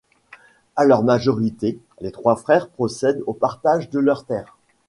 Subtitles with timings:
[0.75, 4.57] À leur majorité, les trois frères procèdent au partage de leurs terres.